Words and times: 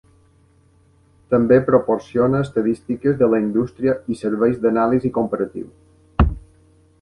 També 1.33 1.59
proporciona 1.67 2.41
estadístiques 2.45 3.19
de 3.19 3.29
la 3.35 3.41
indústria 3.45 3.95
i 4.15 4.19
serveis 4.23 4.59
d'anàlisi 4.65 5.13
comparatiu. 5.21 5.71